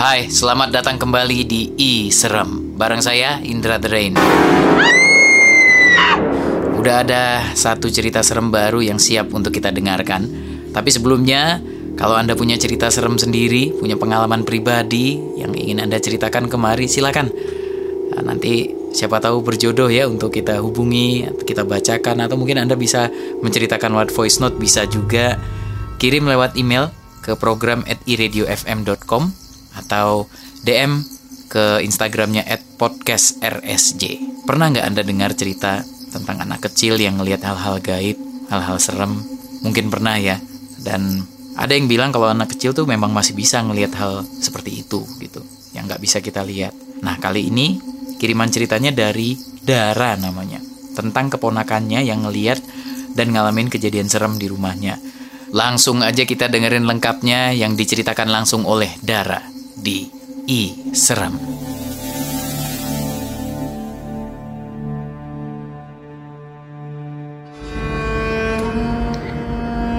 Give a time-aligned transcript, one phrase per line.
[0.00, 2.72] Hai, selamat datang kembali di I Serem.
[2.72, 4.16] Bareng saya Indra The.
[6.72, 10.24] Udah ada satu cerita serem baru yang siap untuk kita dengarkan.
[10.72, 11.60] Tapi sebelumnya,
[12.00, 17.28] kalau Anda punya cerita serem sendiri, punya pengalaman pribadi yang ingin Anda ceritakan kemari, silakan.
[18.16, 23.12] Nah, nanti siapa tahu berjodoh ya untuk kita hubungi, kita bacakan atau mungkin Anda bisa
[23.44, 25.36] menceritakan lewat voice note bisa juga
[26.00, 26.88] kirim lewat email
[27.20, 30.26] ke program at iradiofm.com atau
[30.64, 31.02] DM
[31.50, 32.46] ke Instagramnya
[32.78, 34.02] podcastrsj.
[34.46, 35.82] Pernah nggak Anda dengar cerita
[36.14, 38.16] tentang anak kecil yang ngelihat hal-hal gaib,
[38.48, 39.18] hal-hal serem?
[39.66, 40.38] Mungkin pernah ya.
[40.80, 41.26] Dan
[41.58, 45.42] ada yang bilang kalau anak kecil tuh memang masih bisa ngelihat hal seperti itu gitu,
[45.74, 46.72] yang nggak bisa kita lihat.
[47.02, 47.76] Nah kali ini
[48.16, 50.56] kiriman ceritanya dari Dara namanya,
[50.96, 52.64] tentang keponakannya yang ngelihat
[53.12, 54.96] dan ngalamin kejadian serem di rumahnya.
[55.52, 60.12] Langsung aja kita dengerin lengkapnya yang diceritakan langsung oleh Dara di
[60.44, 61.32] I Serem.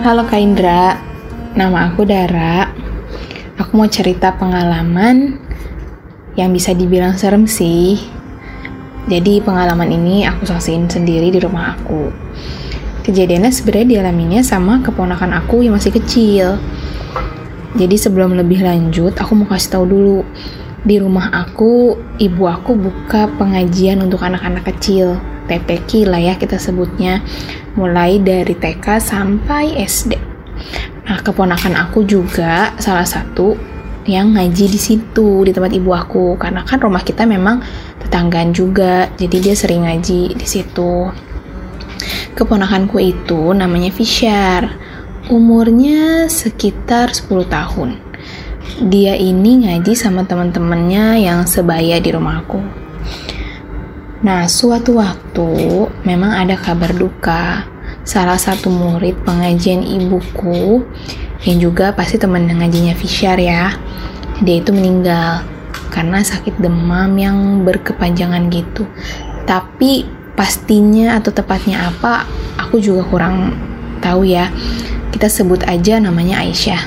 [0.00, 0.96] Halo Kak Indra,
[1.52, 2.72] nama aku Dara.
[3.60, 5.36] Aku mau cerita pengalaman
[6.40, 8.00] yang bisa dibilang serem sih.
[9.12, 12.08] Jadi pengalaman ini aku saksiin sendiri di rumah aku.
[13.04, 16.56] Kejadiannya sebenarnya dialaminya sama keponakan aku yang masih kecil.
[17.76, 20.20] Jadi sebelum lebih lanjut, aku mau kasih tahu dulu.
[20.80, 25.20] Di rumah aku, ibu aku buka pengajian untuk anak-anak kecil.
[25.46, 27.20] TPK lah ya kita sebutnya.
[27.76, 30.16] Mulai dari TK sampai SD.
[31.06, 36.62] Nah, keponakan aku juga salah satu yang ngaji di situ di tempat ibu aku karena
[36.62, 37.58] kan rumah kita memang
[37.98, 41.10] tetanggaan juga jadi dia sering ngaji di situ
[42.38, 44.62] keponakanku itu namanya Fisher
[45.26, 47.98] umurnya sekitar 10 tahun.
[48.86, 52.86] Dia ini ngaji sama teman-temannya yang sebaya di rumahku
[54.26, 55.48] nah suatu waktu
[56.02, 57.68] memang ada kabar duka.
[58.06, 60.82] Salah satu murid pengajian ibuku
[61.42, 63.74] yang juga pasti teman ngajinya Fisher ya
[64.42, 65.42] dia itu meninggal
[65.90, 68.86] karena sakit demam yang berkepanjangan gitu.
[69.46, 72.26] Tapi pastinya atau tepatnya apa
[72.58, 73.54] aku juga kurang
[74.00, 74.52] tahu ya
[75.12, 76.82] kita sebut aja namanya Aisyah.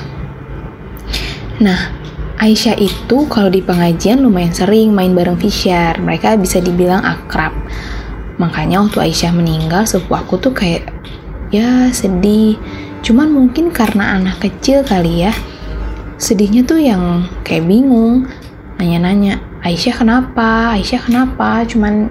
[1.60, 1.80] Nah
[2.40, 7.52] Aisyah itu kalau di pengajian lumayan sering main bareng Fisher mereka bisa dibilang akrab.
[8.40, 10.88] Makanya waktu Aisyah meninggal sepupu aku tuh kayak
[11.52, 12.56] ya sedih.
[13.00, 15.32] Cuman mungkin karena anak kecil kali ya
[16.20, 18.28] sedihnya tuh yang kayak bingung
[18.76, 20.76] nanya-nanya Aisyah kenapa?
[20.76, 21.64] Aisyah kenapa?
[21.68, 22.08] Cuman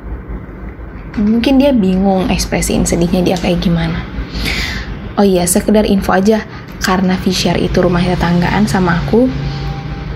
[1.18, 4.06] mungkin dia bingung ekspresiin sedihnya dia kayak gimana
[5.20, 6.48] oh iya sekedar info aja.
[6.80, 9.28] Karena Fisher itu rumah tetanggaan sama aku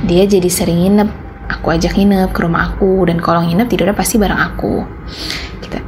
[0.07, 1.09] dia jadi sering nginep.
[1.59, 4.87] Aku ajak nginep ke rumah aku dan kalau nginep tidurnya pasti bareng aku.
[5.59, 5.83] Kita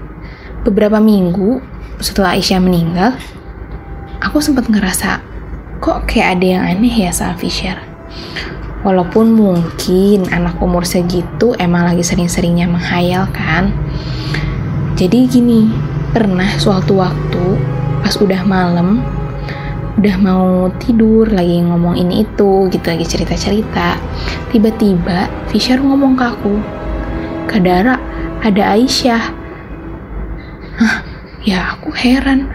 [0.68, 1.64] beberapa minggu
[2.04, 3.16] setelah Aisyah meninggal
[4.20, 5.24] aku sempat ngerasa
[5.80, 7.80] kok kayak ada yang aneh ya sama Fisher?
[8.86, 13.74] Walaupun mungkin anak umur segitu emang lagi sering-seringnya menghayal kan.
[14.94, 15.68] Jadi gini,
[16.14, 17.58] pernah suatu waktu
[18.06, 19.02] pas udah malam,
[19.98, 23.98] udah mau tidur lagi ngomong ini itu gitu lagi cerita-cerita.
[24.54, 26.54] Tiba-tiba Fisher ngomong ke aku,
[27.50, 27.98] Kadara
[28.46, 29.24] ada Aisyah.
[30.78, 31.02] Hah,
[31.42, 32.54] ya aku heran.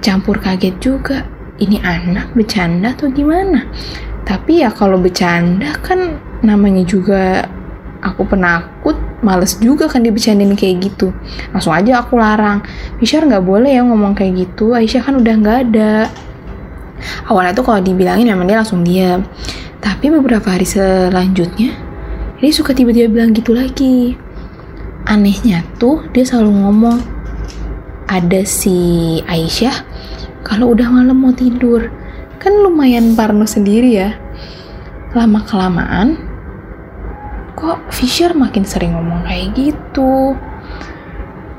[0.00, 1.28] Campur kaget juga.
[1.60, 3.68] Ini anak bercanda atau gimana?
[4.22, 7.46] tapi ya kalau bercanda kan namanya juga
[8.02, 11.14] aku penakut males juga kan dibecandain kayak gitu.
[11.54, 12.60] Langsung aja aku larang.
[12.98, 14.74] Fisher nggak boleh ya ngomong kayak gitu.
[14.74, 16.10] Aisyah kan udah nggak ada.
[17.30, 19.22] Awalnya tuh kalau dibilangin memang dia langsung diam.
[19.78, 21.74] Tapi beberapa hari selanjutnya
[22.42, 24.18] dia suka tiba-tiba bilang gitu lagi.
[25.06, 26.98] Anehnya tuh dia selalu ngomong
[28.10, 29.86] ada si Aisyah
[30.42, 31.86] kalau udah malam mau tidur.
[32.42, 34.18] Kan lumayan parno sendiri ya.
[35.14, 36.31] Lama kelamaan
[37.62, 40.34] kok Fisher makin sering ngomong kayak gitu?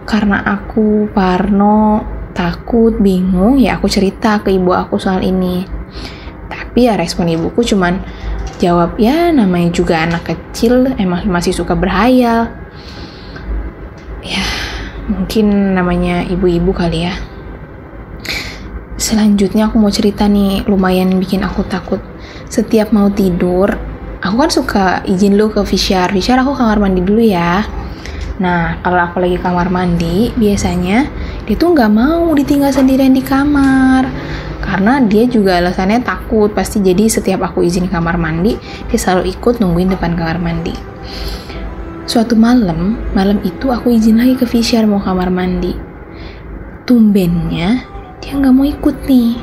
[0.04, 2.04] Karena aku parno
[2.36, 5.64] takut bingung ya aku cerita ke ibu aku soal ini.
[6.52, 8.04] Tapi ya respon ibuku cuman
[8.60, 12.52] jawab ya namanya juga anak kecil emang masih suka berhayal.
[14.20, 14.44] Ya
[15.08, 17.16] mungkin namanya ibu-ibu kali ya.
[19.00, 22.04] Selanjutnya aku mau cerita nih lumayan bikin aku takut.
[22.52, 23.93] Setiap mau tidur
[24.24, 27.68] aku kan suka izin dulu ke Fisher Fisher aku kamar mandi dulu ya.
[28.40, 31.12] Nah kalau aku lagi kamar mandi biasanya
[31.44, 34.08] dia tuh nggak mau ditinggal sendirian di kamar.
[34.64, 36.56] Karena dia juga alasannya takut.
[36.56, 38.56] Pasti jadi setiap aku izin kamar mandi
[38.88, 40.74] dia selalu ikut nungguin depan kamar mandi.
[42.08, 45.76] Suatu malam malam itu aku izin lagi ke Fisher mau kamar mandi.
[46.88, 47.84] Tumbennya
[48.24, 49.36] dia nggak mau ikut nih.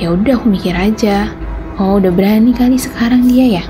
[0.00, 1.28] Ya udah aku mikir aja.
[1.76, 3.64] Oh udah berani kali sekarang dia ya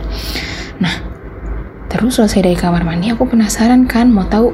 [1.93, 4.49] terus selesai dari kamar mandi aku penasaran kan mau tahu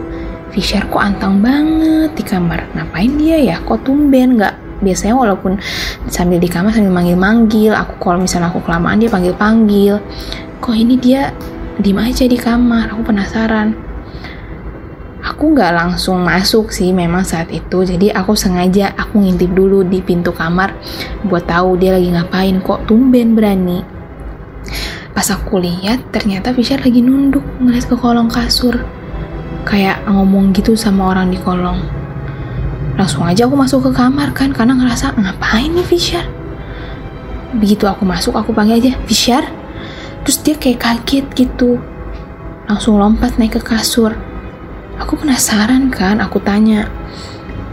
[0.48, 2.72] Fisher kok antang banget di kamar.
[2.72, 3.56] Ngapain dia ya?
[3.60, 4.40] Kok tumben?
[4.40, 5.60] Nggak biasanya walaupun
[6.08, 10.00] sambil di kamar sambil manggil-manggil aku kalau misalnya aku kelamaan dia panggil-panggil.
[10.58, 11.36] Kok ini dia
[11.78, 12.96] diem aja di kamar?
[12.96, 13.76] Aku penasaran.
[15.20, 17.84] Aku nggak langsung masuk sih memang saat itu.
[17.84, 20.72] Jadi aku sengaja aku ngintip dulu di pintu kamar
[21.28, 22.64] buat tahu dia lagi ngapain.
[22.64, 23.97] Kok tumben berani
[25.18, 28.78] pas aku lihat ternyata Fisher lagi nunduk ngeliat ke kolong kasur
[29.66, 31.82] kayak ngomong gitu sama orang di kolong
[32.98, 36.26] Langsung aja aku masuk ke kamar kan karena ngerasa ngapain nih Fisher.
[37.54, 39.46] Begitu aku masuk aku panggil aja Fisher.
[40.26, 41.78] Terus dia kayak kaget gitu.
[42.66, 44.18] Langsung lompat naik ke kasur.
[44.98, 46.90] Aku penasaran kan, aku tanya,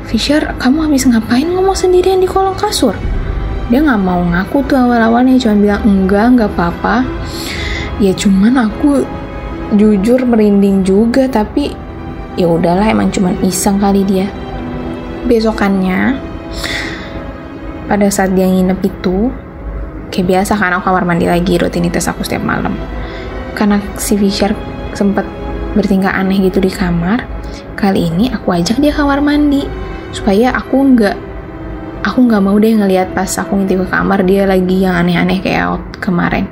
[0.06, 2.94] Fisher, kamu habis ngapain ngomong sendirian di kolong kasur?
[3.70, 7.06] Dia nggak mau ngaku tuh awal-awalnya, cuma bilang enggak, nggak apa-apa.
[7.98, 9.06] Ya cuman aku
[9.74, 11.74] jujur merinding juga, tapi
[12.36, 14.28] ya udahlah emang cuman iseng kali dia
[15.26, 16.20] besokannya
[17.88, 19.32] pada saat dia nginep itu
[20.12, 22.76] kayak biasa kan aku kamar mandi lagi rutinitas aku setiap malam
[23.56, 24.52] karena si Fisher
[24.92, 25.24] sempat
[25.74, 27.24] bertingkah aneh gitu di kamar
[27.80, 29.64] kali ini aku ajak dia kamar mandi
[30.12, 31.16] supaya aku nggak
[32.06, 35.64] aku nggak mau deh ngelihat pas aku ngintip ke kamar dia lagi yang aneh-aneh kayak
[35.66, 36.46] out kemarin.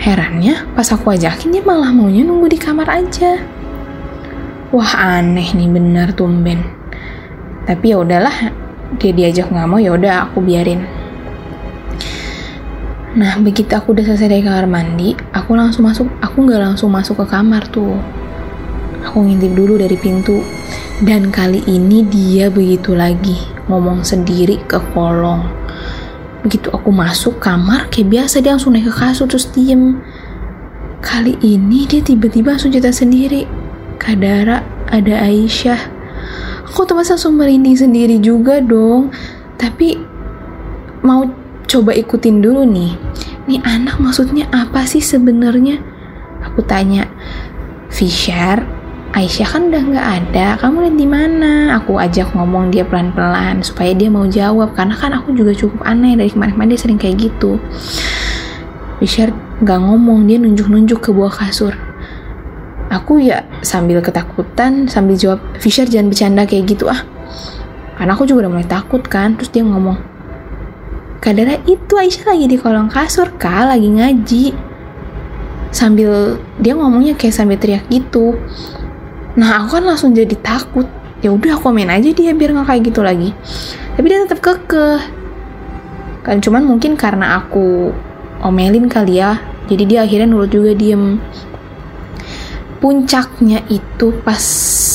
[0.00, 3.36] Herannya pas aku ajakin dia malah maunya nunggu di kamar aja.
[4.72, 6.64] Wah aneh nih bener tumben.
[7.68, 8.56] Tapi ya udahlah
[8.96, 10.88] dia diajak nggak mau ya udah aku biarin.
[13.20, 17.20] Nah begitu aku udah selesai dari kamar mandi aku langsung masuk aku nggak langsung masuk
[17.20, 18.00] ke kamar tuh.
[19.04, 20.40] Aku ngintip dulu dari pintu
[20.98, 23.38] dan kali ini dia begitu lagi
[23.70, 25.46] ngomong sendiri ke kolong.
[26.42, 30.02] Begitu aku masuk kamar kayak biasa dia langsung naik ke kasur terus diem.
[30.98, 33.46] Kali ini dia tiba-tiba langsung cerita sendiri.
[34.02, 35.78] Kadara ada Aisyah.
[36.66, 39.14] Aku otomatis langsung merinding sendiri juga dong.
[39.54, 39.94] Tapi
[41.06, 41.22] mau
[41.70, 42.98] coba ikutin dulu nih.
[43.46, 45.78] Nih anak maksudnya apa sih sebenarnya?
[46.42, 47.06] Aku tanya.
[47.88, 48.77] Fisher
[49.08, 51.52] Aisyah kan udah nggak ada kamu lihat di mana?
[51.80, 56.12] Aku ajak ngomong dia pelan-pelan supaya dia mau jawab karena kan aku juga cukup aneh
[56.12, 57.56] dari kemarin-kemarin dia sering kayak gitu.
[59.00, 59.32] Fisher
[59.64, 61.72] nggak ngomong dia nunjuk-nunjuk ke bawah kasur.
[62.92, 67.00] Aku ya sambil ketakutan sambil jawab Fisher jangan bercanda kayak gitu ah.
[67.96, 69.96] Karena aku juga udah mulai takut kan terus dia ngomong
[71.18, 74.44] Kadara itu Aisyah lagi di kolong kasur kak lagi ngaji.
[75.72, 78.38] Sambil dia ngomongnya kayak sambil teriak gitu
[79.34, 80.86] nah aku kan langsung jadi takut.
[81.18, 83.34] Ya udah aku main aja dia biar nggak kayak gitu lagi.
[83.98, 85.02] Tapi dia tetap kekeh.
[86.22, 87.90] Kan cuman mungkin karena aku
[88.46, 89.42] omelin kali ya.
[89.66, 91.18] Jadi dia akhirnya nurut juga diem.
[92.78, 94.38] Puncaknya itu pas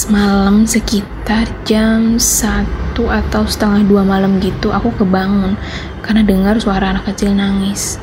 [0.07, 5.59] malam sekitar jam satu atau setengah dua malam gitu aku kebangun.
[6.00, 8.00] Karena dengar suara anak kecil nangis.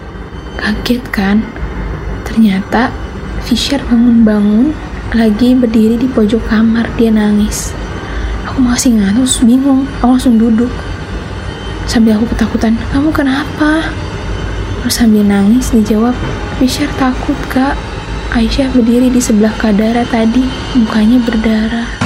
[0.61, 1.41] Kaget kan?
[2.29, 2.93] Ternyata
[3.41, 4.77] Fisher bangun-bangun
[5.11, 7.75] lagi berdiri di pojok kamar dia nangis.
[8.47, 9.83] Aku masih ngantuk bingung.
[9.99, 10.71] Aku langsung duduk.
[11.91, 13.91] Sambil aku ketakutan kamu kenapa?
[14.81, 16.15] Terus sambil nangis dijawab
[16.63, 17.75] Fisher takut kak.
[18.31, 20.47] Aisyah berdiri di sebelah Kadara tadi,
[20.79, 22.00] mukanya berdarah.